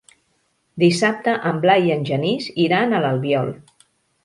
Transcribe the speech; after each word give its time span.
Dissabte 0.83 1.35
en 1.51 1.61
Blai 1.67 1.85
i 1.89 1.95
en 1.97 2.09
Genís 2.11 2.51
iran 2.67 2.95
a 2.95 3.05
l'Albiol. 3.07 3.55